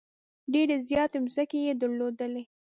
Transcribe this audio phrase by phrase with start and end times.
[0.53, 2.43] ډېرې زیاتې مځکې یې درلودلې.